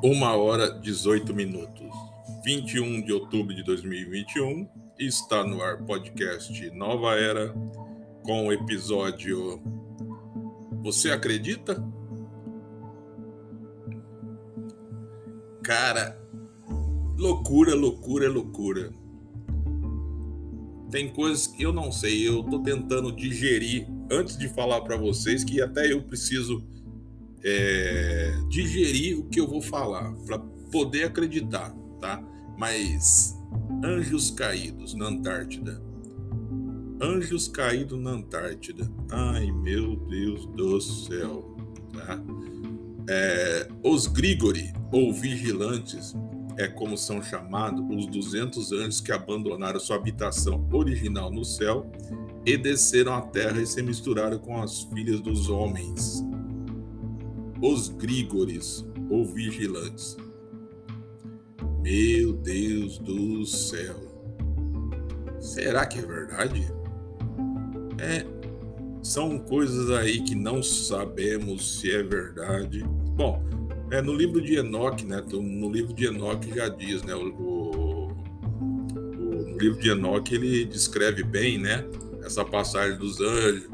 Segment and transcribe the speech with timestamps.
[0.00, 1.92] Uma hora 18 minutos,
[2.44, 7.52] 21 de outubro de 2021, está no ar podcast Nova Era
[8.22, 9.60] com o episódio
[10.84, 11.84] Você acredita?
[15.64, 16.16] Cara,
[17.16, 18.92] loucura, loucura, loucura.
[20.92, 25.42] Tem coisas que eu não sei, eu tô tentando digerir antes de falar para vocês
[25.42, 26.64] que até eu preciso
[27.44, 30.38] é, digerir o que eu vou falar para
[30.70, 32.22] poder acreditar, tá?
[32.58, 33.36] Mas
[33.84, 35.82] anjos caídos na Antártida.
[37.00, 38.90] Anjos caídos na Antártida.
[39.10, 41.56] Ai, meu Deus do céu,
[41.92, 42.20] tá?
[43.08, 46.14] É, os Grigori, ou vigilantes,
[46.58, 51.90] é como são chamados os 200 anjos que abandonaram sua habitação original no céu
[52.44, 56.27] e desceram à terra e se misturaram com as filhas dos homens
[57.60, 60.16] os Grígores ou vigilantes.
[61.80, 63.96] Meu Deus do céu.
[65.40, 66.72] Será que é verdade?
[67.98, 68.24] É,
[69.02, 72.84] são coisas aí que não sabemos se é verdade.
[73.16, 73.42] Bom,
[73.90, 75.22] é, no livro de Enoque, né?
[75.32, 77.14] No livro de Enoque já diz, né?
[77.14, 78.08] O, o,
[79.16, 81.84] o, livro de Enoque ele descreve bem, né?
[82.22, 83.68] Essa passagem dos anjos,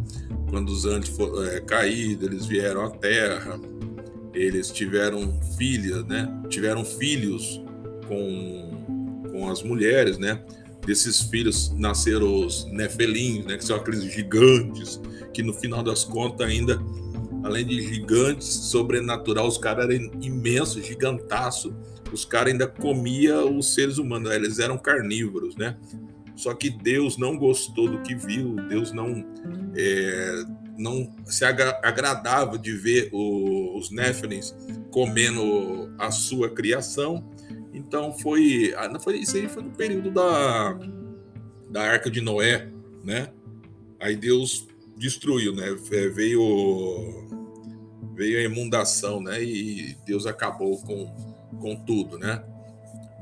[0.49, 3.59] quando os anjos foram é, caídos, eles vieram à terra,
[4.35, 6.29] eles tiveram filhas, né?
[6.49, 7.63] Tiveram filhos
[8.07, 10.43] com, com as mulheres, né?
[10.85, 13.57] Desses filhos nasceram os nefelins, né?
[13.57, 15.01] Que são aqueles gigantes
[15.33, 16.81] que no final das contas ainda,
[17.43, 21.75] além de gigantes, sobrenatural, os caras eram imensos, gigantaço.
[22.13, 25.77] Os caras ainda comiam os seres humanos, eles eram carnívoros, né?
[26.37, 29.25] Só que Deus não gostou do que viu, Deus não
[29.77, 30.45] é,
[30.77, 33.09] não se agradava de ver
[33.85, 34.55] os Néfilins
[34.91, 37.25] comendo a sua criação.
[37.73, 40.79] Então foi, ah, foi isso aí foi no período da,
[41.71, 42.69] da Arca de Noé,
[43.03, 43.33] né?
[44.01, 45.69] Aí Deus destruiu, né?
[45.93, 47.25] É, veio
[48.15, 49.43] veio a imundação, né?
[49.43, 51.07] E Deus acabou com,
[51.61, 52.45] com tudo, né?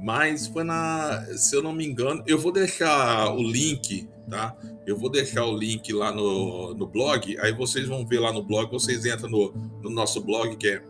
[0.03, 4.57] Mas foi na, se eu não me engano, eu vou deixar o link, tá?
[4.85, 8.43] Eu vou deixar o link lá no, no blog, aí vocês vão ver lá no
[8.43, 10.83] blog, vocês entram no, no nosso blog que é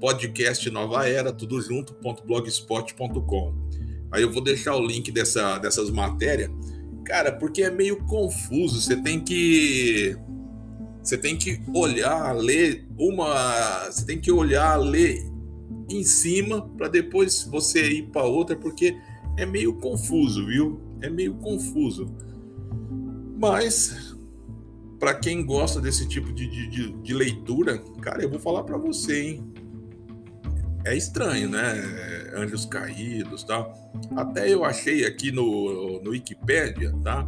[0.00, 3.54] podcast Nova Era, tudo junto.blogspot.com.
[4.10, 6.50] Aí eu vou deixar o link dessa, dessas matérias,
[7.04, 8.80] cara, porque é meio confuso.
[8.80, 10.16] Você tem que
[11.02, 15.33] você tem que olhar, ler uma, você tem que olhar, ler
[15.94, 18.96] em cima para depois você ir para outra, porque
[19.36, 20.80] é meio confuso, viu?
[21.00, 22.10] É meio confuso.
[23.38, 24.14] Mas
[24.98, 29.22] para quem gosta desse tipo de, de, de, leitura, cara, eu vou falar para você,
[29.22, 29.52] hein?
[30.84, 31.74] É estranho, né?
[32.34, 33.70] Anjos caídos, tá?
[34.16, 37.26] Até eu achei aqui no, no Wikipedia, tá?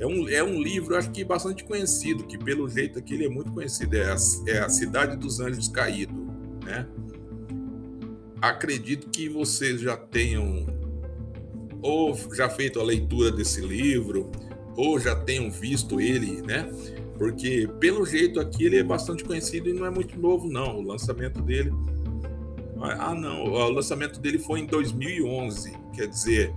[0.00, 3.28] É um, é um livro, acho que bastante conhecido, que pelo jeito aqui ele é
[3.28, 3.96] muito conhecido.
[3.96, 4.16] É a,
[4.46, 6.16] é a Cidade dos Anjos Caídos,
[6.64, 6.86] né?
[8.40, 10.66] Acredito que vocês já tenham
[11.82, 14.30] ou já feito a leitura desse livro,
[14.76, 16.68] ou já tenham visto ele, né?
[17.16, 20.78] Porque pelo jeito aqui ele é bastante conhecido e não é muito novo não.
[20.78, 21.72] O lançamento dele
[22.80, 26.54] Ah, não, o lançamento dele foi em 2011, quer dizer,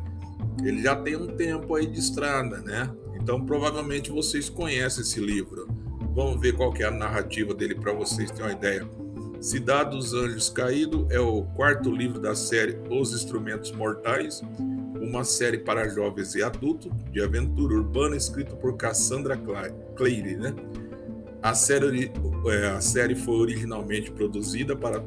[0.64, 2.92] ele já tem um tempo aí de estrada, né?
[3.16, 5.68] Então provavelmente vocês conhecem esse livro.
[6.14, 8.88] Vamos ver qual é a narrativa dele para vocês terem uma ideia.
[9.42, 14.40] Cidade dos Anjos Caído é o quarto livro da série Os Instrumentos Mortais,
[15.02, 19.74] uma série para jovens e adultos de aventura urbana escrita por Cassandra Clare.
[20.38, 20.54] Né?
[21.42, 22.12] A, série,
[22.46, 25.04] é, a série foi originalmente produzida para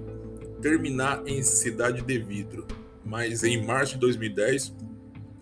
[0.60, 2.66] terminar em Cidade de Vidro,
[3.04, 4.74] mas em março de 2010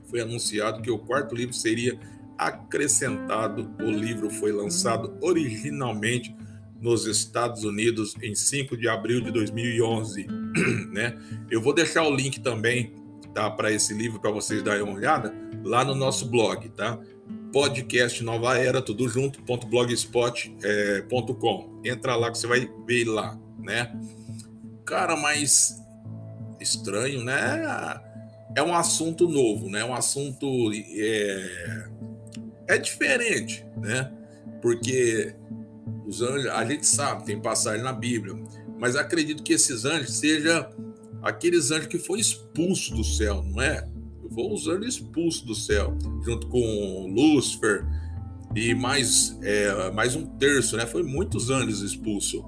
[0.04, 1.98] foi anunciado que o quarto livro seria
[2.36, 3.70] acrescentado.
[3.80, 6.36] O livro foi lançado originalmente
[6.82, 10.26] nos Estados Unidos em 5 de abril de 2011,
[10.92, 11.16] né?
[11.48, 12.92] Eu vou deixar o link também,
[13.32, 16.98] tá, para esse livro para vocês darem uma olhada lá no nosso blog, tá?
[17.52, 21.04] Podcast Nova Era, tudo junto, ponto blogspot, é.
[21.84, 23.94] Entra lá que você vai ver lá, né?
[24.84, 25.80] Cara, mas
[26.58, 28.00] estranho, né?
[28.56, 29.84] É um assunto novo, né?
[29.84, 31.88] Um assunto é,
[32.68, 34.10] é diferente, né?
[34.60, 35.34] Porque
[36.12, 38.34] os anjos, a gente sabe, tem passagem na Bíblia,
[38.78, 40.66] mas acredito que esses anjos sejam
[41.22, 43.88] aqueles anjos que foram expulsos do céu, não é?
[44.34, 47.84] Foram os anjos expulsos do céu, junto com Lúcifer
[48.54, 50.86] e mais, é, mais um terço, né?
[50.86, 52.42] Foi muitos anjos expulsos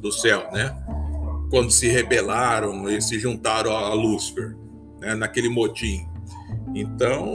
[0.00, 0.76] do céu, né?
[1.50, 4.56] quando se rebelaram e se juntaram a Lúcifer,
[5.00, 6.06] né, naquele motim.
[6.74, 7.26] Então,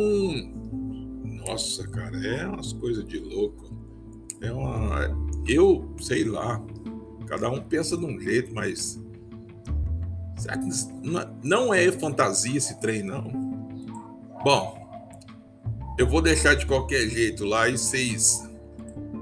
[1.46, 3.74] nossa, cara, é umas coisas de louco.
[4.42, 5.08] É uma,
[5.48, 6.62] eu sei lá,
[7.28, 9.00] cada um pensa de um jeito, mas
[10.38, 10.70] será que
[11.44, 13.24] não é fantasia esse trem não?
[14.44, 14.84] Bom,
[15.98, 18.50] eu vou deixar de qualquer jeito lá e vocês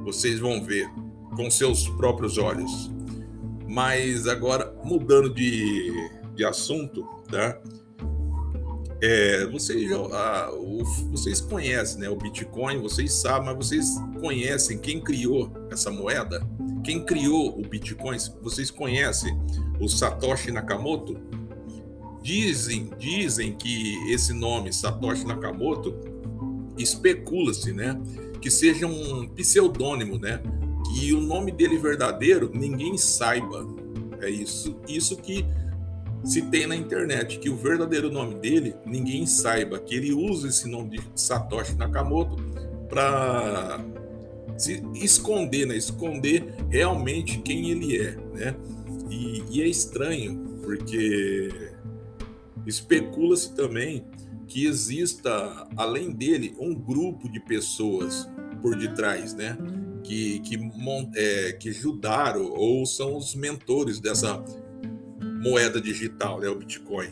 [0.04, 0.90] vocês vão ver
[1.36, 2.92] com seus próprios olhos.
[3.68, 7.58] Mas agora, mudando de, de assunto, tá?
[9.02, 14.78] É, vocês, já, ah, o, vocês conhecem né, o Bitcoin, vocês sabem, mas vocês conhecem
[14.78, 16.48] quem criou essa moeda?
[16.84, 18.18] Quem criou o Bitcoin?
[18.42, 19.36] Vocês conhecem
[19.80, 21.18] o Satoshi Nakamoto?
[22.22, 25.96] Dizem, dizem que esse nome, Satoshi Nakamoto,
[26.78, 28.00] especula-se, né?
[28.40, 30.42] Que seja um pseudônimo, né?
[30.94, 33.68] e o nome dele verdadeiro ninguém saiba.
[34.20, 35.46] É isso, isso que
[36.24, 40.70] se tem na internet, que o verdadeiro nome dele ninguém saiba, que ele usa esse
[40.70, 42.36] nome de Satoshi Nakamoto
[42.88, 43.84] para
[44.58, 45.76] se esconder, né?
[45.76, 48.56] Esconder realmente quem ele é, né?
[49.10, 51.50] E, e é estranho porque
[52.66, 54.06] especula-se também
[54.48, 58.30] que exista além dele um grupo de pessoas
[58.62, 59.58] por detrás, né?
[60.04, 60.60] que, que,
[61.16, 64.44] é, que ajudaram ou são os mentores dessa
[65.42, 67.10] moeda digital, né, o Bitcoin.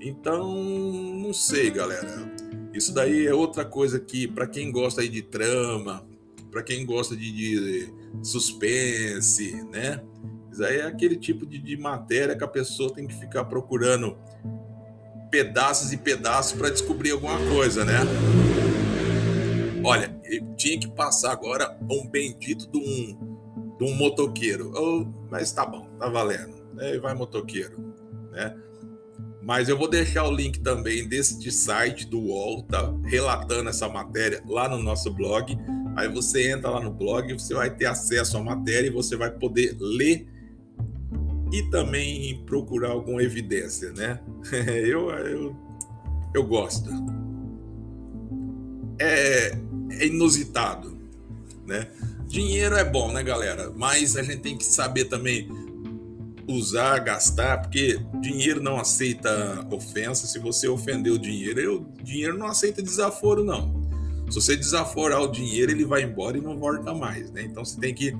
[0.00, 2.30] Então, não sei, galera.
[2.72, 6.06] Isso daí é outra coisa que, para quem gosta aí de trama,
[6.50, 10.00] para quem gosta de, de, suspense, né?
[10.52, 14.16] Isso aí é aquele tipo de, de matéria que a pessoa tem que ficar procurando
[15.30, 17.98] pedaços e pedaços para descobrir alguma coisa, né?
[19.84, 20.08] Olha,
[20.56, 24.72] tinha que passar agora um bendito de um, de um motoqueiro.
[24.74, 26.57] Oh, mas tá bom, tá valendo.
[26.80, 27.94] É, vai motoqueiro,
[28.30, 28.56] né?
[29.42, 34.42] Mas eu vou deixar o link também desse site do UOL, tá relatando essa matéria
[34.46, 35.56] lá no nosso blog.
[35.96, 39.30] Aí você entra lá no blog, você vai ter acesso à matéria e você vai
[39.30, 40.28] poder ler
[41.50, 44.20] e também procurar alguma evidência, né?
[44.84, 45.56] eu, eu,
[46.34, 46.90] eu gosto.
[48.98, 49.56] É,
[49.92, 50.98] é inusitado,
[51.66, 51.88] né?
[52.26, 53.72] Dinheiro é bom, né, galera?
[53.74, 55.48] Mas a gente tem que saber também
[56.48, 60.26] usar, gastar, porque dinheiro não aceita ofensa.
[60.26, 63.86] Se você ofender o dinheiro, o dinheiro não aceita desaforo, não.
[64.28, 67.42] Se você desaforar o dinheiro, ele vai embora e não volta mais, né?
[67.42, 68.14] Então você tem que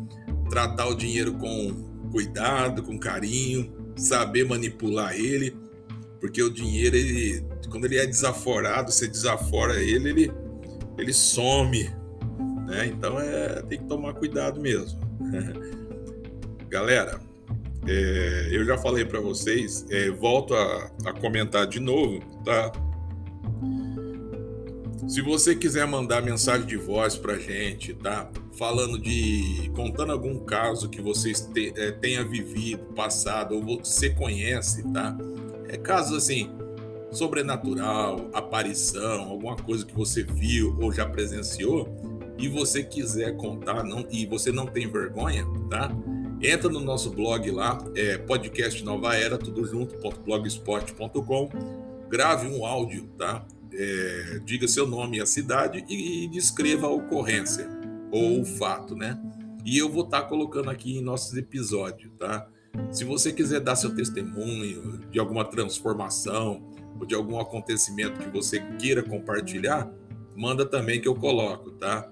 [0.50, 1.72] tratar o dinheiro com
[2.10, 5.56] cuidado, com carinho, saber manipular ele,
[6.20, 10.32] porque o dinheiro, ele, quando ele é desaforado, você desafora ele, ele
[10.98, 11.84] ele some,
[12.66, 12.86] né?
[12.86, 14.98] Então é tem que tomar cuidado mesmo.
[16.68, 17.20] Galera,
[17.88, 22.70] é, eu já falei para vocês, é, volto a, a comentar de novo, tá?
[25.08, 28.30] Se você quiser mandar mensagem de voz para gente, tá?
[28.58, 29.70] Falando de.
[29.74, 35.16] contando algum caso que vocês te, é, tenha vivido, passado, ou você conhece, tá?
[35.66, 36.50] É casos assim,
[37.10, 41.88] sobrenatural, aparição, alguma coisa que você viu ou já presenciou
[42.36, 45.90] e você quiser contar não, e você não tem vergonha, tá?
[46.40, 51.50] Entra no nosso blog lá, é podcast Nova Era, tudo junto, blogspot.com,
[52.08, 53.44] grave um áudio, tá?
[53.72, 57.68] É, diga seu nome e a cidade e, e descreva a ocorrência
[58.12, 59.20] ou o fato, né?
[59.64, 62.48] E eu vou estar tá colocando aqui em nossos episódios, tá?
[62.92, 66.62] Se você quiser dar seu testemunho de alguma transformação,
[66.98, 69.90] ou de algum acontecimento que você queira compartilhar,
[70.36, 72.08] manda também que eu coloco, tá?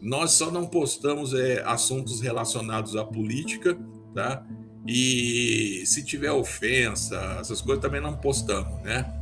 [0.00, 3.78] Nós só não postamos é, assuntos relacionados à política,
[4.14, 4.44] tá?
[4.86, 9.12] E se tiver ofensa, essas coisas também não postamos, né?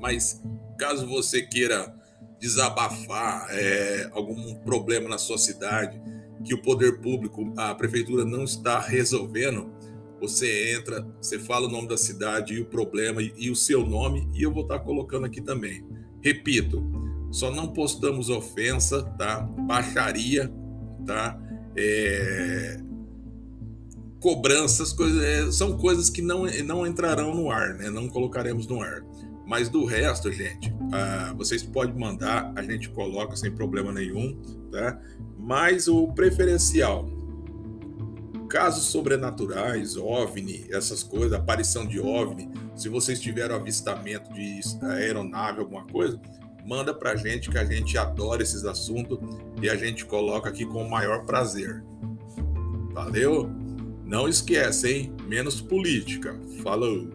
[0.00, 0.42] Mas
[0.78, 1.94] caso você queira
[2.38, 5.98] desabafar é, algum problema na sua cidade
[6.44, 9.72] que o poder público, a prefeitura não está resolvendo,
[10.20, 13.86] você entra, você fala o nome da cidade e o problema e, e o seu
[13.86, 15.84] nome, e eu vou estar colocando aqui também.
[16.22, 16.82] Repito,
[17.34, 19.40] só não postamos ofensa, tá?
[19.40, 20.52] Baixaria,
[21.04, 21.36] tá?
[21.76, 22.80] É...
[24.20, 27.90] Cobranças, coisas, é, são coisas que não, não entrarão no ar, né?
[27.90, 29.02] Não colocaremos no ar.
[29.44, 34.98] Mas do resto, gente, ah, vocês podem mandar, a gente coloca sem problema nenhum, tá?
[35.36, 37.10] Mas o preferencial,
[38.48, 45.84] casos sobrenaturais, OVNI, essas coisas, aparição de OVNI, se vocês tiveram avistamento de aeronave, alguma
[45.84, 46.18] coisa,
[46.64, 49.18] manda pra gente que a gente adora esses assuntos
[49.60, 51.84] e a gente coloca aqui com o maior prazer.
[52.92, 53.50] Valeu?
[54.04, 55.12] Não esquece, hein?
[55.26, 56.38] Menos política.
[56.62, 57.08] Falou!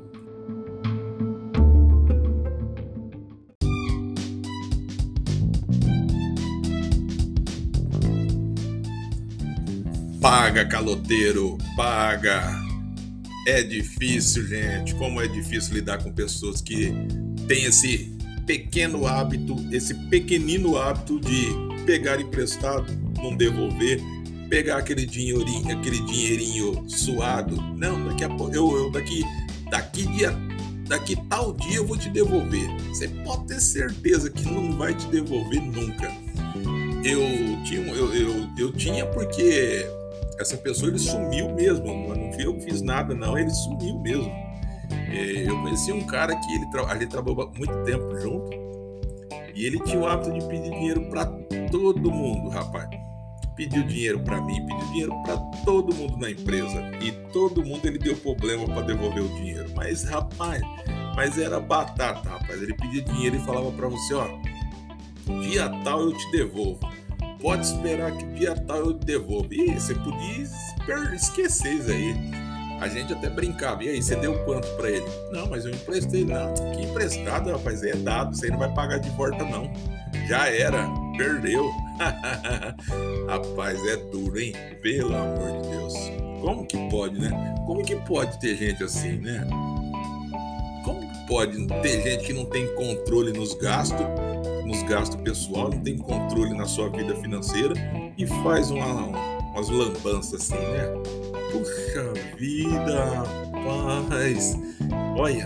[10.22, 12.44] Paga, caloteiro, paga.
[13.48, 14.94] É difícil, gente.
[14.96, 16.94] Como é difícil lidar com pessoas que
[17.48, 18.19] têm esse
[18.50, 21.50] pequeno hábito, esse pequenino hábito de
[21.86, 22.92] pegar emprestado,
[23.22, 24.02] não devolver,
[24.50, 27.62] pegar aquele dinheirinho, aquele dinheirinho suado.
[27.78, 29.24] Não, daqui a pouco eu, eu daqui
[29.70, 30.36] daqui dia
[30.88, 32.68] daqui tal dia eu vou te devolver.
[32.88, 36.12] Você pode ter certeza que não vai te devolver nunca.
[37.04, 37.22] Eu
[37.64, 39.86] tinha eu, eu, eu tinha porque
[40.40, 41.86] essa pessoa ele sumiu mesmo.
[41.86, 43.38] Não eu que fiz nada, não.
[43.38, 44.49] Ele sumiu mesmo.
[45.12, 48.50] É, eu conheci um cara que ele, tra trabalhou muito tempo junto
[49.56, 51.26] e ele tinha o hábito de pedir dinheiro para
[51.72, 52.90] todo mundo, rapaz.
[53.56, 55.36] Pediu dinheiro para mim, pediu dinheiro para
[55.66, 59.70] todo mundo na empresa e todo mundo ele deu problema para devolver o dinheiro.
[59.76, 60.62] Mas rapaz,
[61.16, 62.62] mas era batata, rapaz.
[62.62, 64.28] Ele pedia dinheiro e falava para você, ó,
[65.42, 66.80] dia tal eu te devolvo
[67.42, 69.54] pode esperar que dia tal eu devolvo.
[69.54, 72.39] E você podia esquecer isso aí.
[72.80, 73.84] A gente até brincava.
[73.84, 75.06] E aí, você deu quanto para ele?
[75.32, 76.26] Não, mas eu emprestei.
[76.26, 77.84] Não, que emprestado, rapaz.
[77.84, 78.36] É dado.
[78.36, 79.72] Você não vai pagar de volta, não.
[80.28, 80.88] Já era.
[81.18, 81.70] Perdeu.
[83.28, 84.54] rapaz, é duro, hein?
[84.82, 85.94] Pelo amor de Deus.
[86.42, 87.56] Como que pode, né?
[87.66, 89.46] Como que pode ter gente assim, né?
[90.86, 94.06] Como que pode ter gente que não tem controle nos gastos
[94.70, 97.74] nos gastos pessoal, não tem controle na sua vida financeira
[98.16, 99.08] e faz uma,
[99.52, 101.19] umas lambanças assim, né?
[101.52, 103.24] Puxa vida,
[103.66, 104.58] rapaz!
[105.16, 105.46] Olha,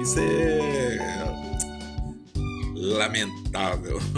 [0.00, 1.24] isso é
[2.74, 3.98] lamentável.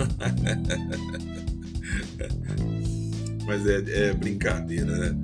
[3.47, 5.17] Mas é, é brincadeira, né?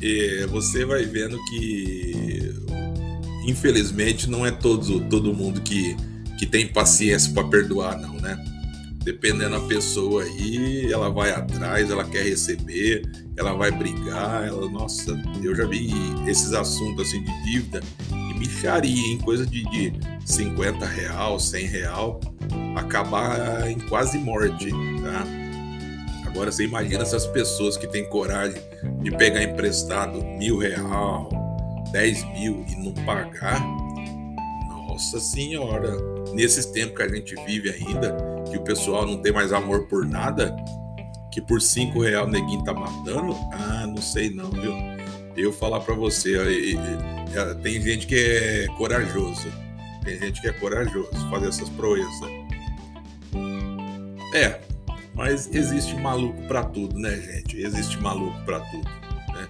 [0.00, 2.54] E você vai vendo que
[3.46, 5.96] infelizmente não é todo, todo mundo que
[6.38, 8.36] que tem paciência para perdoar, não, né?
[9.06, 15.16] Dependendo da pessoa aí, ela vai atrás, ela quer receber, ela vai brigar, ela, nossa,
[15.44, 15.92] eu já vi
[16.26, 19.92] esses assuntos assim de dívida e micharia, em coisa de, de
[20.24, 22.20] 50 real, 100 real,
[22.74, 25.24] acabar em quase morte, tá?
[26.26, 28.60] Agora você imagina essas pessoas que têm coragem
[29.04, 31.30] de pegar emprestado mil real,
[31.92, 33.60] 10 mil e não pagar,
[34.68, 35.96] nossa senhora,
[36.34, 38.25] nesses tempos que a gente vive ainda,
[38.56, 40.56] que o pessoal não tem mais amor por nada,
[41.30, 44.74] que por cinco real neguinho tá matando, ah, não sei não, viu?
[45.36, 46.34] Eu falar para você,
[47.62, 49.46] tem gente que é corajoso,
[50.02, 52.30] tem gente que é corajoso fazer essas proezas.
[54.34, 54.60] É,
[55.14, 57.58] mas existe maluco para tudo, né, gente?
[57.58, 58.88] Existe maluco para tudo,
[59.34, 59.48] né?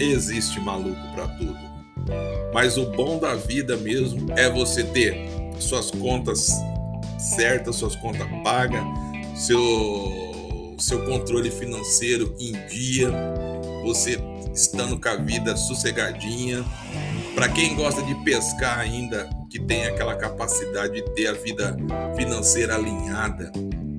[0.00, 1.58] Existe maluco para tudo.
[2.52, 5.16] Mas o bom da vida mesmo é você ter
[5.60, 6.50] suas contas
[7.20, 8.82] certas, suas contas pagas,
[9.34, 13.10] seu, seu controle financeiro em dia,
[13.84, 14.18] você
[14.54, 16.64] estando com a vida sossegadinha.
[17.34, 21.76] Para quem gosta de pescar ainda, que tem aquela capacidade de ter a vida
[22.16, 23.52] financeira alinhada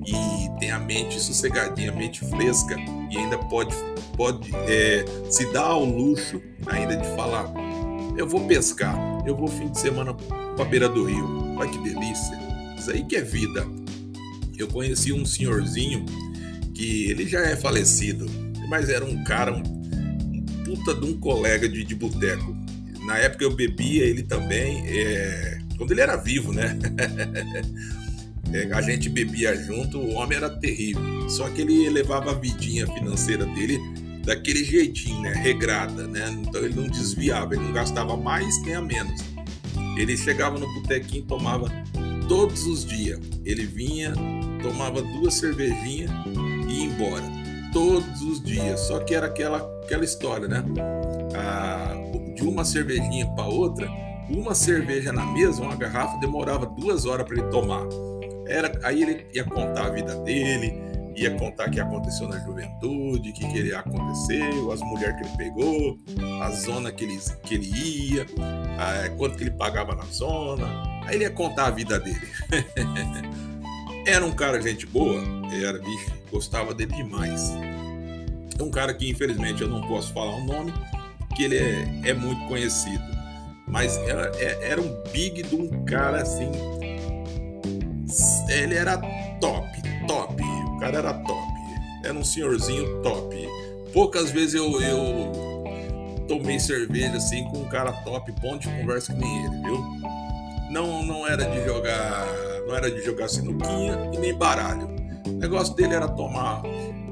[0.06, 2.76] e tem a mente sossegadinha, a mente fresca
[3.10, 3.74] e ainda pode,
[4.16, 7.52] pode é, se dar ao luxo ainda de falar
[8.16, 8.94] eu vou pescar,
[9.26, 10.14] eu vou fim de semana
[10.56, 11.56] pra beira do rio.
[11.56, 12.51] Olha que delícia.
[12.88, 13.66] Aí que é vida.
[14.56, 16.04] Eu conheci um senhorzinho
[16.74, 18.26] que ele já é falecido,
[18.68, 22.56] mas era um cara, um, um puta de um colega de, de boteco.
[23.04, 26.78] Na época eu bebia, ele também, é, quando ele era vivo, né?
[28.52, 31.02] É, a gente bebia junto, o homem era terrível.
[31.30, 33.80] Só que ele levava a vidinha financeira dele
[34.26, 35.32] daquele jeitinho, né?
[35.32, 36.30] Regrada, né?
[36.30, 39.22] Então ele não desviava, ele não gastava mais nem a menos.
[39.96, 41.72] Ele chegava no botequinho, tomava
[42.28, 43.20] todos os dias.
[43.44, 44.12] Ele vinha,
[44.62, 46.10] tomava duas cervejinhas
[46.68, 47.24] e ia embora.
[47.72, 48.80] Todos os dias.
[48.80, 50.64] Só que era aquela, aquela história, né?
[51.34, 51.94] Ah,
[52.34, 53.88] de uma cervejinha para outra,
[54.28, 57.86] uma cerveja na mesa, uma garrafa, demorava duas horas para ele tomar.
[58.46, 60.72] Era, aí ele ia contar a vida dele,
[61.16, 65.22] ia contar o que aconteceu na juventude, o que, que ele aconteceu, as mulheres que
[65.26, 65.98] ele pegou,
[66.42, 67.70] a zona que ele, que ele
[68.14, 68.26] ia,
[69.16, 70.91] quanto que ele pagava na zona.
[71.06, 72.20] Aí ele ia contar a vida dele.
[74.06, 77.52] era um cara gente boa, era, bicho, gostava dele demais.
[78.58, 80.72] É um cara que infelizmente eu não posso falar o nome,
[81.36, 83.02] que ele é, é muito conhecido.
[83.66, 86.50] Mas era, é, era um big de um cara assim.
[88.48, 88.98] Ele era
[89.40, 89.66] top,
[90.06, 90.42] top
[90.82, 91.52] cara era top.
[92.02, 93.48] Era um senhorzinho top.
[93.92, 99.20] Poucas vezes eu, eu tomei cerveja assim com um cara top, bom de conversa que
[99.20, 99.84] nem ele, viu?
[100.72, 102.26] Não, não era de jogar,
[102.66, 104.88] não era de jogar sinuquinha e nem baralho.
[105.26, 106.62] O negócio dele era tomar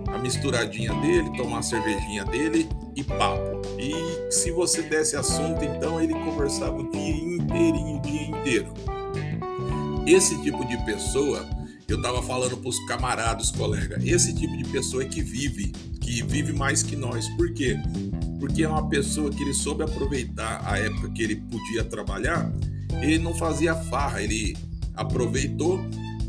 [0.07, 3.61] a misturadinha dele, tomar a cervejinha dele e papo.
[3.79, 8.73] E se você desse assunto, então ele conversava o dia inteirinho, o dia inteiro.
[10.07, 11.47] Esse tipo de pessoa,
[11.87, 16.55] eu tava falando pros camaradas, colega, esse tipo de pessoa é que vive, que vive
[16.55, 17.29] mais que nós.
[17.37, 17.77] Por quê?
[18.39, 22.51] Porque é uma pessoa que ele soube aproveitar a época que ele podia trabalhar,
[23.01, 24.57] ele não fazia farra, ele
[24.95, 25.81] aproveitou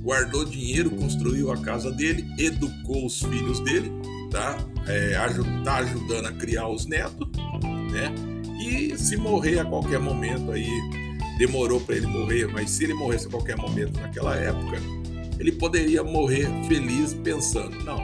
[0.01, 3.91] guardou dinheiro, construiu a casa dele, educou os filhos dele,
[4.29, 4.57] tá?
[4.87, 5.13] É,
[5.63, 7.27] tá ajudando a criar os netos,
[7.91, 8.13] né?
[8.59, 10.69] E se morrer a qualquer momento aí,
[11.37, 14.77] demorou para ele morrer, mas se ele morresse a qualquer momento naquela época,
[15.39, 18.03] ele poderia morrer feliz pensando, não,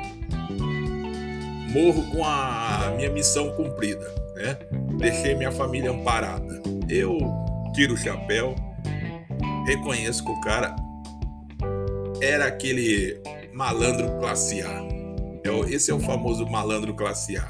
[1.72, 4.58] morro com a minha missão cumprida, né?
[4.98, 6.62] Deixei minha família amparada.
[6.90, 7.20] Eu
[7.78, 8.56] tiro o chapéu,
[9.68, 10.76] reconheço que o cara
[12.20, 13.22] era aquele
[13.54, 14.82] malandro classe A.
[15.44, 17.46] É esse é o famoso malandro classe A,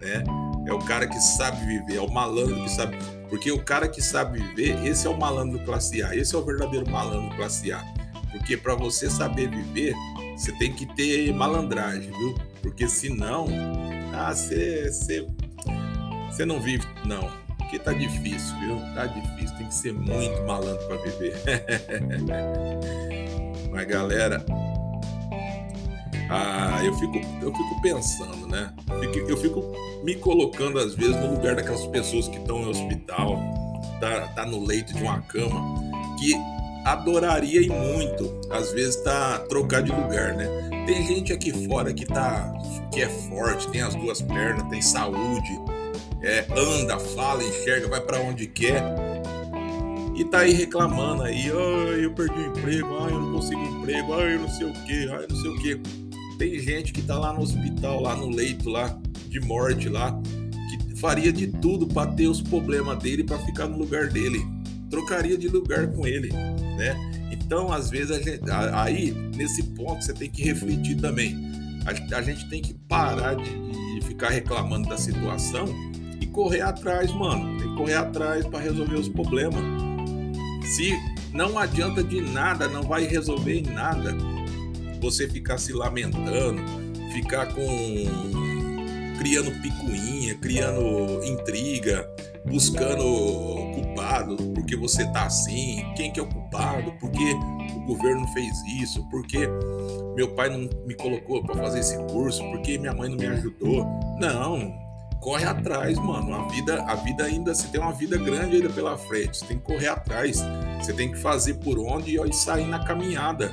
[0.00, 0.22] né?
[0.68, 2.96] É o cara que sabe viver, é o malandro que sabe.
[3.28, 6.44] Porque o cara que sabe viver, esse é o malandro classe A, esse é o
[6.44, 7.84] verdadeiro malandro classe A.
[8.30, 9.96] Porque para você saber viver,
[10.36, 12.36] você tem que ter malandragem, viu?
[12.62, 13.48] Porque senão,
[14.14, 15.26] ah, você, você,
[16.30, 17.28] você não vive, não.
[17.72, 18.76] Porque tá difícil, viu?
[18.94, 21.34] Tá difícil, tem que ser muito malandro para viver.
[23.70, 24.44] Mas galera,
[26.28, 28.72] ah, eu fico, eu fico pensando, né?
[29.28, 33.38] Eu fico me colocando às vezes no lugar daquelas pessoas que estão no hospital,
[34.00, 35.80] tá, tá no leito de uma cama,
[36.18, 36.34] que
[36.84, 40.46] adoraria e muito, às vezes tá trocar de lugar, né?
[40.86, 42.52] Tem gente aqui fora que tá
[42.90, 45.58] que é forte, tem as duas pernas, tem saúde,
[46.22, 48.82] é, anda, fala, enxerga, vai para onde quer
[50.14, 54.22] e tá aí reclamando aí, eu perdi o emprego, ah, eu não consigo emprego, ah,
[54.22, 55.80] eu não sei o que, eu não sei o que.
[56.38, 58.98] Tem gente que tá lá no hospital, lá no leito lá
[59.28, 60.20] de morte lá,
[60.68, 64.44] que faria de tudo para ter os problemas dele para ficar no lugar dele.
[64.90, 66.30] Trocaria de lugar com ele,
[66.76, 66.94] né?
[67.30, 71.34] Então, às vezes, gente, aí, nesse ponto, você tem que refletir também.
[71.86, 75.64] A, a gente tem que parar de, de ficar reclamando da situação
[76.20, 77.58] e correr atrás, mano.
[77.58, 79.62] Tem que correr atrás para resolver os problemas.
[80.64, 80.98] Se
[81.32, 84.16] não adianta de nada, não vai resolver nada
[85.00, 86.62] você ficar se lamentando,
[87.12, 87.62] ficar com
[89.18, 92.08] criando picuinha, criando intriga,
[92.44, 93.04] buscando
[93.74, 97.32] culpado, porque você tá assim, quem que é o culpado, porque
[97.76, 99.48] o governo fez isso, porque
[100.16, 103.86] meu pai não me colocou para fazer esse curso, porque minha mãe não me ajudou.
[104.18, 104.72] Não,
[105.22, 106.34] corre atrás, mano.
[106.34, 109.38] A vida, a vida ainda, você tem uma vida grande ainda pela frente.
[109.38, 110.42] Você tem que correr atrás.
[110.78, 113.50] Você tem que fazer por onde e sair na caminhada.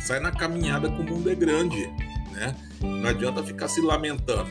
[0.00, 1.90] Sai na caminhada que o mundo é grande,
[2.32, 2.54] né?
[2.80, 4.50] Não adianta ficar se lamentando.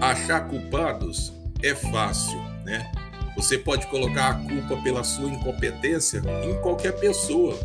[0.00, 2.90] Achar culpados é fácil, né?
[3.36, 7.56] Você pode colocar a culpa pela sua incompetência em qualquer pessoa,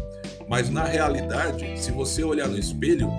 [0.47, 3.09] mas na realidade, se você olhar no espelho,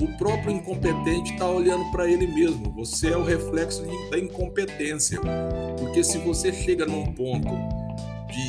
[0.00, 2.70] o próprio incompetente está olhando para ele mesmo.
[2.72, 5.20] Você é o reflexo da incompetência.
[5.78, 7.48] Porque se você chega num ponto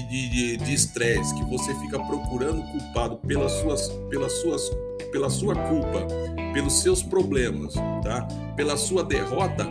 [0.07, 4.69] de estresse, que você fica procurando culpado pelas suas, pelas suas,
[5.11, 6.05] pela sua culpa,
[6.53, 8.27] pelos seus problemas, tá?
[8.55, 9.67] pela sua derrota,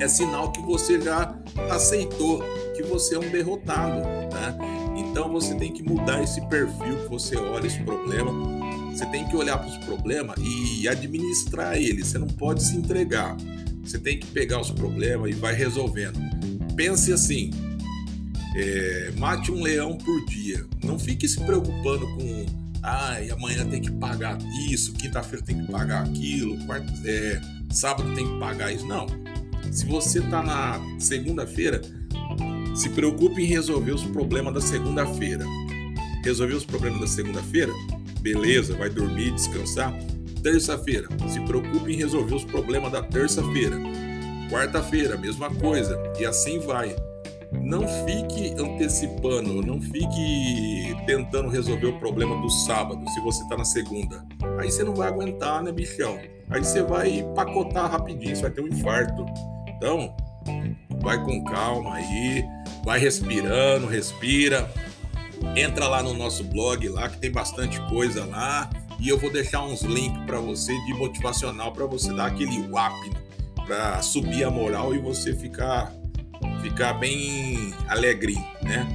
[0.00, 1.34] é sinal que você já
[1.70, 2.42] aceitou
[2.74, 4.02] que você é um derrotado.
[4.30, 4.56] Tá?
[4.96, 8.32] Então você tem que mudar esse perfil que você olha esse problema
[9.00, 12.08] você tem que olhar para os problemas e administrar eles.
[12.08, 13.34] Você não pode se entregar.
[13.82, 16.18] Você tem que pegar os problemas e vai resolvendo.
[16.76, 17.50] Pense assim:
[18.54, 20.66] é, mate um leão por dia.
[20.84, 22.46] Não fique se preocupando com
[22.82, 26.56] ai, amanhã tem que pagar isso, quinta-feira tem que pagar aquilo,
[27.04, 28.86] é, sábado tem que pagar isso.
[28.86, 29.06] Não.
[29.72, 31.80] Se você está na segunda-feira,
[32.74, 35.44] se preocupe em resolver os problemas da segunda-feira.
[36.22, 37.72] Resolver os problemas da segunda-feira,
[38.20, 39.92] beleza, vai dormir, descansar.
[40.42, 43.76] Terça-feira, se preocupe em resolver os problemas da terça-feira.
[44.50, 46.96] Quarta-feira, mesma coisa, e assim vai.
[47.52, 53.64] Não fique antecipando, não fique tentando resolver o problema do sábado, se você está na
[53.64, 54.24] segunda.
[54.58, 56.18] Aí você não vai aguentar, né, bichão?
[56.48, 59.26] Aí você vai pacotar rapidinho, você vai ter um infarto.
[59.68, 60.14] Então,
[61.00, 62.44] vai com calma aí,
[62.84, 64.70] vai respirando, respira,
[65.56, 69.62] entra lá no nosso blog lá que tem bastante coisa lá e eu vou deixar
[69.62, 72.94] uns links para você de motivacional para você dar aquele wap
[73.66, 75.92] para subir a moral e você ficar
[76.62, 78.86] ficar bem alegrinho, né?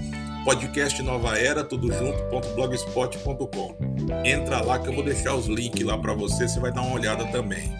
[0.44, 3.76] Podcast Nova Era, tudo junto.blogspot.com.
[4.24, 6.94] Entra lá que eu vou deixar os links lá para você, você vai dar uma
[6.94, 7.74] olhada também.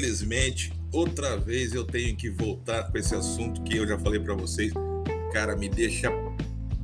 [0.00, 4.34] Infelizmente, outra vez eu tenho que voltar com esse assunto que eu já falei para
[4.34, 4.72] vocês.
[5.30, 6.10] Cara, me deixa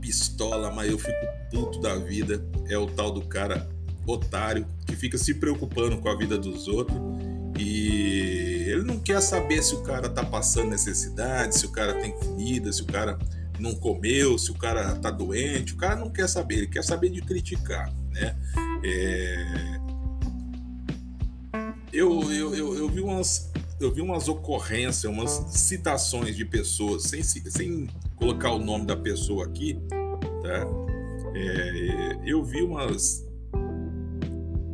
[0.00, 2.44] pistola, mas eu fico puto da vida.
[2.68, 3.66] É o tal do cara
[4.06, 6.98] otário que fica se preocupando com a vida dos outros
[7.58, 12.12] e ele não quer saber se o cara tá passando necessidade, se o cara tem
[12.12, 13.18] comida, se o cara
[13.58, 15.72] não comeu, se o cara tá doente.
[15.72, 18.36] O cara não quer saber, ele quer saber de criticar, né?
[18.84, 19.85] É...
[21.96, 27.22] Eu, eu, eu, eu, vi umas, eu vi umas ocorrências, umas citações de pessoas, sem,
[27.22, 29.78] sem colocar o nome da pessoa aqui,
[30.42, 30.66] tá?
[31.34, 33.26] É, eu vi umas.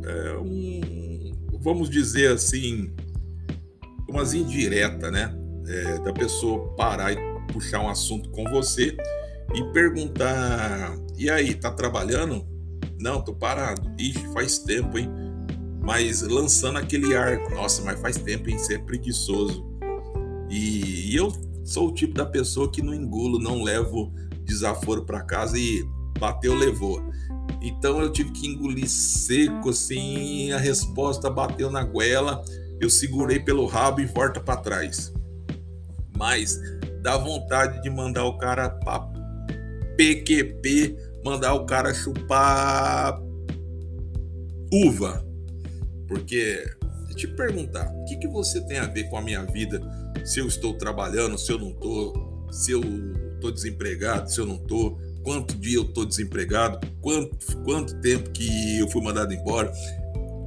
[0.03, 1.31] É, um,
[1.61, 2.93] vamos dizer assim,
[4.09, 5.33] umas indiretas, né?
[5.65, 7.17] É, da pessoa parar e
[7.53, 8.97] puxar um assunto com você
[9.55, 12.45] e perguntar: e aí, tá trabalhando?
[12.99, 13.89] Não, tô parado.
[13.97, 15.22] Ixi, faz tempo, hein?
[15.83, 18.57] Mas lançando aquele ar, nossa, mas faz tempo, hein?
[18.57, 19.65] Você é preguiçoso.
[20.49, 21.31] E, e eu
[21.63, 24.13] sou o tipo da pessoa que não engulo, não levo
[24.45, 25.85] desaforo para casa e
[26.17, 27.01] bateu, levou.
[27.61, 32.43] Então eu tive que engolir seco, assim, a resposta bateu na goela,
[32.79, 35.13] eu segurei pelo rabo e volta para trás.
[36.17, 36.59] Mas
[37.01, 39.11] dá vontade de mandar o cara para
[39.97, 43.19] PQP, mandar o cara chupar
[44.71, 45.32] uva.
[46.13, 46.63] Porque,
[47.15, 49.81] te perguntar, o que, que você tem a ver com a minha vida?
[50.23, 52.81] Se eu estou trabalhando, se eu não estou, se eu
[53.33, 58.77] estou desempregado, se eu não estou, quanto dia eu tô desempregado, quanto, quanto tempo que
[58.77, 59.73] eu fui mandado embora.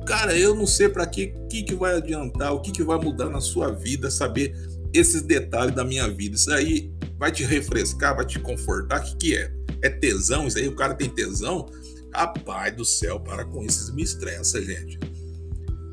[0.07, 3.29] Cara, eu não sei para que, que que vai adiantar, o que que vai mudar
[3.29, 4.55] na sua vida, saber
[4.95, 6.37] esses detalhes da minha vida.
[6.37, 9.01] Isso aí vai te refrescar, vai te confortar.
[9.01, 9.53] O que que é?
[9.83, 10.47] É tesão?
[10.47, 11.67] Isso aí o cara tem tesão?
[12.15, 15.16] Rapaz do céu, para com isso me estressa, gente.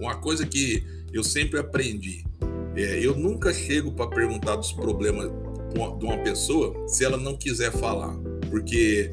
[0.04, 2.26] Uma coisa que eu sempre aprendi,
[2.76, 5.32] é, eu nunca chego para perguntar dos problemas
[5.74, 8.16] de uma pessoa se ela não quiser falar
[8.54, 9.10] porque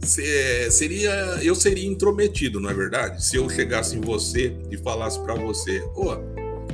[0.00, 1.10] seria
[1.42, 3.22] eu seria intrometido, não é verdade?
[3.22, 6.14] Se eu chegasse em você e falasse para você, ô,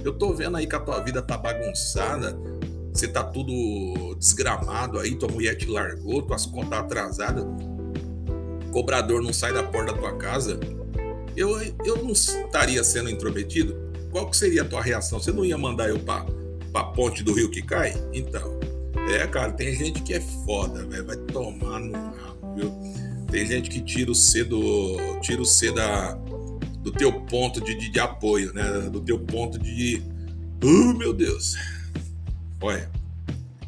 [0.04, 2.38] eu tô vendo aí que a tua vida tá bagunçada,
[2.94, 7.44] você tá tudo desgramado aí, tua mulher te largou, tuas contas atrasadas,
[8.70, 10.60] cobrador não sai da porta da tua casa,
[11.36, 13.76] eu, eu não estaria sendo intrometido?
[14.10, 15.20] Qual que seria a tua reação?
[15.20, 16.24] Você não ia mandar eu pra,
[16.72, 17.94] pra ponte do rio que cai?
[18.12, 18.58] Então,
[19.10, 21.04] é, cara, tem gente que é foda, velho.
[21.04, 22.72] Vai tomar no rabo, viu?
[23.30, 24.96] Tem gente que tira o C do.
[25.20, 26.12] Tira o C da,
[26.80, 28.88] do teu ponto de, de, de apoio, né?
[28.90, 30.02] Do teu ponto de.
[30.64, 31.56] Uh, meu Deus!
[32.60, 32.90] Olha,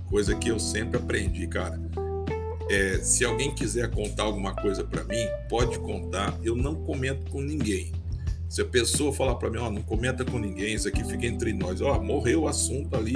[0.08, 1.78] coisa que eu sempre aprendi, cara.
[2.70, 6.38] É, se alguém quiser contar alguma coisa para mim, pode contar.
[6.42, 7.92] Eu não comento com ninguém.
[8.48, 11.52] Se a pessoa falar para mim, ó, não comenta com ninguém, isso aqui fica entre
[11.52, 11.80] nós.
[11.80, 13.14] Ó, morreu o assunto ali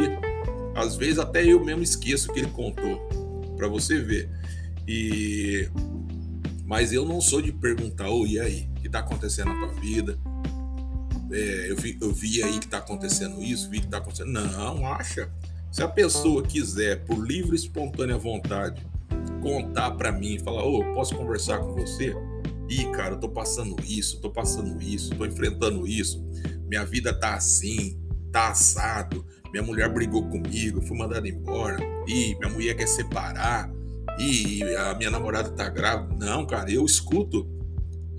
[0.75, 2.97] às vezes até eu mesmo esqueço que ele contou,
[3.57, 4.29] para você ver.
[4.87, 5.69] E
[6.65, 9.67] mas eu não sou de perguntar, ô, oh, e aí, o que tá acontecendo na
[9.67, 10.19] tua vida?
[11.31, 14.31] É, eu, vi, eu vi aí que tá acontecendo isso, vi que tá acontecendo.
[14.31, 15.31] Não, acha.
[15.71, 18.87] Se a pessoa quiser, por livre e espontânea vontade,
[19.43, 22.15] contar para mim, falar, ô, oh, posso conversar com você?
[22.69, 26.25] Ih, cara, eu tô passando isso, tô passando isso, tô enfrentando isso,
[26.69, 28.01] minha vida tá assim,
[28.31, 33.71] tá assado, minha mulher brigou comigo, fui mandado embora, e minha mulher quer separar,
[34.19, 36.15] e a minha namorada tá grávida.
[36.25, 37.49] Não, cara, eu escuto.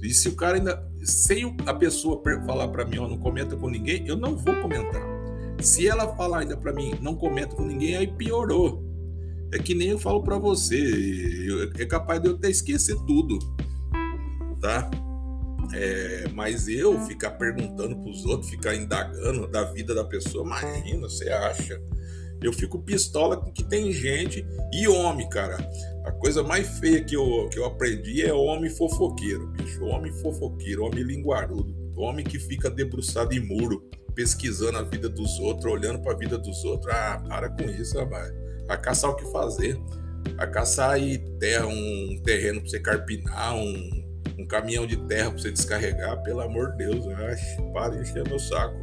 [0.01, 0.91] E se o cara ainda.
[1.03, 5.03] Sem a pessoa falar para mim, ó, não comenta com ninguém, eu não vou comentar.
[5.59, 8.81] Se ela falar ainda para mim, não comenta com ninguém, aí piorou.
[9.53, 13.37] É que nem eu falo para você, é capaz de eu até esquecer tudo,
[14.59, 14.89] tá?
[15.71, 21.01] É, mas eu ficar perguntando para os outros, ficar indagando da vida da pessoa, imagina,
[21.01, 21.79] você acha?
[22.41, 25.57] Eu fico pistola com que tem gente e homem, cara.
[26.03, 29.85] A coisa mais feia que eu, que eu aprendi é homem fofoqueiro, bicho.
[29.85, 35.71] Homem fofoqueiro, homem linguarudo, homem que fica debruçado em muro, pesquisando a vida dos outros,
[35.71, 36.91] olhando para a vida dos outros.
[36.93, 38.42] Ah, para com isso, rapaz.
[38.67, 39.79] A caçar o que fazer.
[40.37, 44.03] A caçar aí terra, um terreno para você carpinar, um
[44.37, 47.35] um caminhão de terra para você descarregar, pelo amor de Deus, ai,
[47.71, 48.75] para de encher meu saco.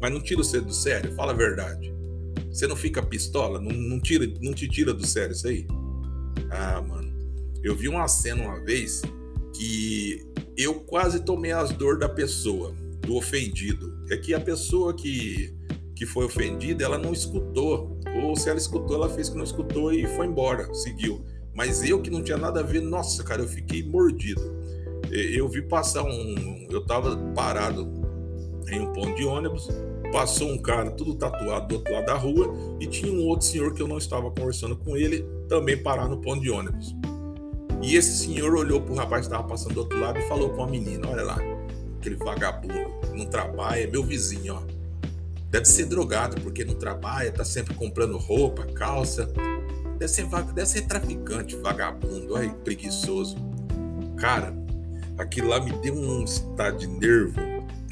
[0.00, 1.92] Mas não tira você do sério, fala a verdade.
[2.50, 3.60] Você não fica pistola?
[3.60, 5.66] Não, não, tira, não te tira do sério isso aí?
[6.50, 7.12] Ah, mano,
[7.62, 9.02] eu vi uma cena uma vez
[9.56, 10.24] que
[10.56, 13.92] eu quase tomei as dores da pessoa, do ofendido.
[14.10, 15.54] É que a pessoa que,
[15.96, 17.93] que foi ofendida, ela não escutou.
[18.22, 21.24] Ou se ela escutou, ela fez que não escutou e foi embora, seguiu.
[21.54, 24.42] Mas eu que não tinha nada a ver, nossa, cara, eu fiquei mordido.
[25.10, 26.66] Eu vi passar um.
[26.70, 27.88] Eu tava parado
[28.68, 29.68] em um ponto de ônibus,
[30.10, 33.74] passou um cara tudo tatuado do outro lado da rua e tinha um outro senhor
[33.74, 36.94] que eu não estava conversando com ele, também parado no ponto de ônibus.
[37.82, 40.64] E esse senhor olhou pro rapaz que estava passando do outro lado e falou com
[40.64, 41.38] a menina: Olha lá,
[41.98, 42.74] aquele vagabundo,
[43.14, 44.83] não trabalha, é meu vizinho, ó.
[45.54, 49.32] Deve ser drogado, porque não trabalha, tá sempre comprando roupa, calça.
[49.96, 53.36] Deve ser, deve ser traficante, vagabundo, olha, preguiçoso.
[54.16, 54.52] Cara,
[55.16, 57.40] aquilo lá me deu um estado de nervo.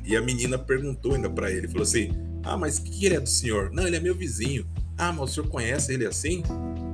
[0.04, 2.10] E a menina perguntou ainda para ele, falou assim:
[2.42, 3.70] Ah, mas que ele é do senhor?
[3.70, 4.66] Não, ele é meu vizinho.
[4.98, 6.42] Ah, mas o senhor conhece ele assim?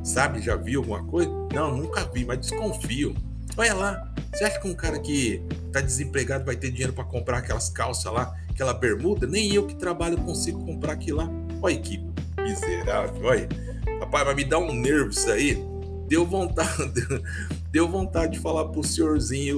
[0.04, 1.30] Sabe, já viu alguma coisa?
[1.54, 3.16] Não, nunca vi, mas desconfio.
[3.56, 7.38] Olha lá, você acha que um cara que tá desempregado vai ter dinheiro para comprar
[7.38, 9.24] aquelas calças lá, aquela bermuda?
[9.24, 11.30] Nem eu que trabalho consigo comprar aquilo lá.
[11.62, 12.04] Olha que
[12.42, 13.48] miserável, olha.
[14.00, 15.64] Rapaz, vai me dar um nervo isso aí.
[16.08, 17.06] Deu vontade,
[17.70, 19.56] deu vontade de falar pro senhorzinho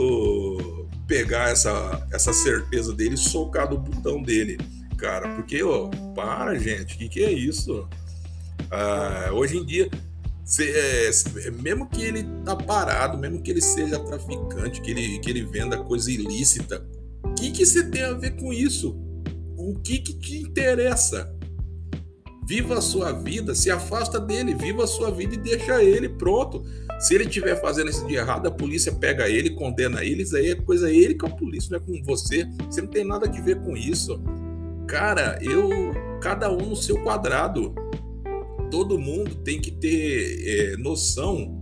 [1.07, 4.59] pegar essa, essa certeza dele e socar do botão dele,
[4.99, 5.35] cara.
[5.35, 7.89] Porque, ó, para, gente, o que, que é isso?
[8.71, 9.89] Ah, hoje em dia,
[10.61, 11.11] é,
[11.63, 15.79] mesmo que ele tá parado, mesmo que ele seja traficante, que ele, que ele venda
[15.79, 16.85] coisa ilícita,
[17.25, 18.97] o que, que você tem a ver com isso?
[19.57, 21.35] O que, que te interessa?
[22.47, 26.65] Viva a sua vida, se afasta dele, viva a sua vida e deixa ele pronto.
[26.99, 30.51] Se ele estiver fazendo isso de errado, a polícia pega ele, condena ele, isso aí
[30.51, 32.47] é coisa ele com a polícia, não é com você.
[32.67, 34.21] Você não tem nada a ver com isso.
[34.87, 35.69] Cara, eu.
[36.21, 37.75] Cada um no seu quadrado
[38.71, 41.60] todo mundo tem que ter é, noção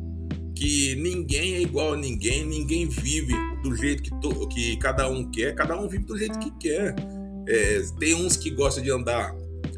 [0.59, 5.31] que ninguém é igual a ninguém, ninguém vive do jeito que, to, que cada um
[5.31, 6.97] quer, cada um vive do jeito que quer.
[7.47, 9.37] É, tem uns que gostam de andar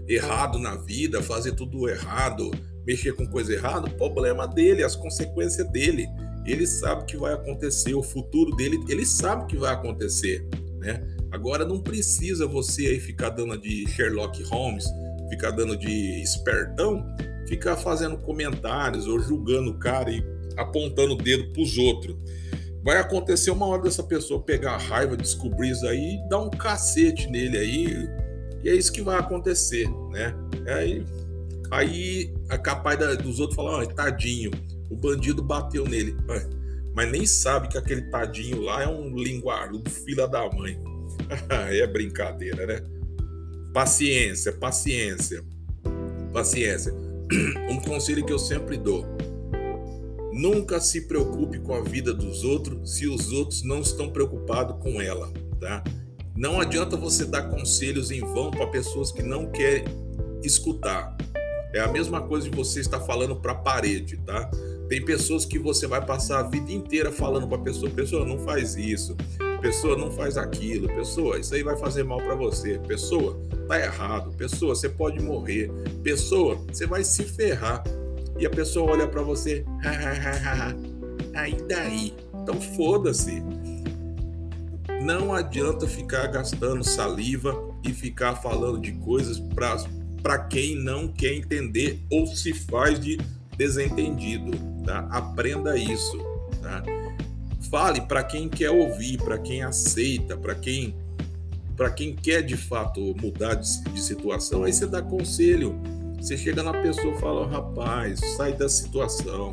[0.09, 2.51] errado na vida, fazer tudo errado,
[2.87, 6.09] mexer com coisa errada, o problema dele, as consequências dele.
[6.47, 11.07] Ele sabe que vai acontecer, o futuro dele, ele sabe que vai acontecer, né?
[11.31, 14.87] Agora não precisa você aí ficar dando de Sherlock Holmes,
[15.29, 17.05] ficar dando de espertão,
[17.47, 22.17] ficar fazendo comentários ou julgando o cara e apontando o dedo para os outros.
[22.83, 27.59] Vai acontecer uma hora dessa pessoa pegar raiva, descobrir isso aí dar um cacete nele
[27.59, 28.09] aí.
[28.63, 30.35] E é isso que vai acontecer, né?
[30.67, 31.05] Aí,
[31.71, 34.51] aí é capaz da, dos outros falar, oh, tadinho,
[34.91, 36.17] o bandido bateu nele.
[36.95, 40.79] Mas nem sabe que aquele tadinho lá é um linguarudo filha da mãe.
[41.71, 42.83] é brincadeira, né?
[43.73, 45.45] Paciência, paciência,
[46.33, 46.93] paciência.
[47.71, 49.07] Um conselho que eu sempre dou:
[50.40, 55.00] nunca se preocupe com a vida dos outros se os outros não estão preocupados com
[55.00, 55.85] ela, tá?
[56.35, 59.85] Não adianta você dar conselhos em vão para pessoas que não querem
[60.42, 61.14] escutar.
[61.74, 64.50] É a mesma coisa de você estar falando para a parede, tá?
[64.88, 68.38] Tem pessoas que você vai passar a vida inteira falando para a pessoa: pessoa, não
[68.38, 69.14] faz isso,
[69.61, 74.33] pessoa, não faz aquilo, pessoa, isso aí vai fazer mal para você, pessoa, tá errado,
[74.37, 75.70] pessoa, você pode morrer,
[76.03, 77.85] pessoa, você vai se ferrar.
[78.40, 79.64] E a pessoa olha para você,
[81.35, 82.14] aí daí.
[82.42, 83.42] Então foda-se.
[85.03, 89.40] Não adianta ficar gastando saliva e ficar falando de coisas
[90.22, 93.18] para quem não quer entender ou se faz de
[93.59, 94.53] desentendido,
[94.85, 95.07] tá?
[95.11, 96.18] Aprenda isso,
[96.62, 96.83] tá?
[97.70, 100.94] Fale para quem quer ouvir, para quem aceita, para quem
[101.76, 105.81] para quem quer de fato mudar de, de, situação, aí você dá conselho.
[106.21, 109.51] Você chega na pessoa e fala: rapaz, sai da situação,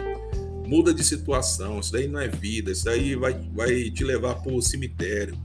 [0.66, 4.52] muda de situação, isso daí não é vida, isso daí vai, vai te levar para
[4.52, 5.38] o cemitério,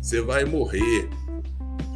[0.00, 1.08] você vai morrer,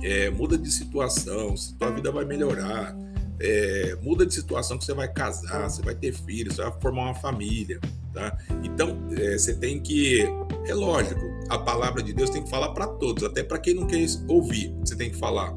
[0.03, 2.94] é, muda de situação, tua vida vai melhorar
[3.40, 7.03] é, muda de situação que você vai casar, você vai ter filhos, você vai formar
[7.05, 7.81] uma família,
[8.12, 8.37] tá?
[8.62, 10.23] Então, é, você tem que,
[10.66, 13.87] é lógico, a palavra de Deus tem que falar para todos, até para quem não
[13.87, 15.55] quer ouvir, você tem que falar.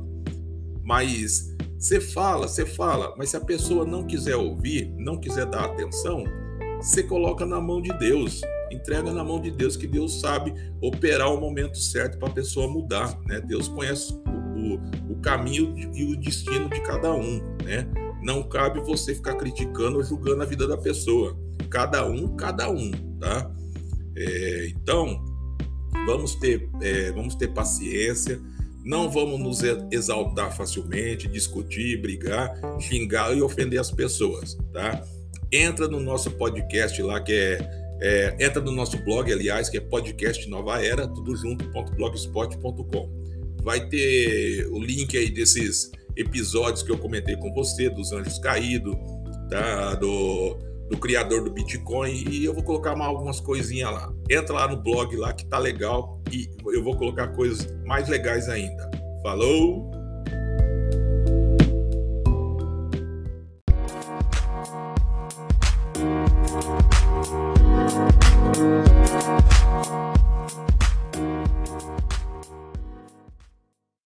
[0.84, 5.66] Mas você fala, você fala, mas se a pessoa não quiser ouvir, não quiser dar
[5.66, 6.24] atenção,
[6.82, 11.32] você coloca na mão de Deus, entrega na mão de Deus, que Deus sabe operar
[11.32, 13.40] o momento certo para a pessoa mudar, né?
[13.42, 17.88] Deus conhece o, o caminho e o destino de cada um, né?
[18.24, 21.38] Não cabe você ficar criticando ou julgando a vida da pessoa.
[21.70, 23.52] Cada um, cada um, tá?
[24.16, 25.24] É, então,
[26.06, 28.42] vamos ter, é, vamos ter paciência.
[28.88, 35.04] Não vamos nos exaltar facilmente, discutir, brigar, xingar e ofender as pessoas, tá?
[35.52, 37.58] entra no nosso podcast lá, que é,
[38.02, 43.10] é entra no nosso blog, aliás, que é podcast Nova Era, tudo junto.blogspot.com.
[43.64, 48.96] Vai ter o link aí desses episódios que eu comentei com você, dos Anjos Caídos,
[49.50, 49.96] tá?
[49.96, 50.58] do,
[50.90, 54.14] do criador do Bitcoin, e eu vou colocar mais algumas coisinhas lá.
[54.30, 58.48] Entra lá no blog lá que tá legal e eu vou colocar coisas mais legais
[58.48, 58.90] ainda.
[59.22, 59.97] Falou!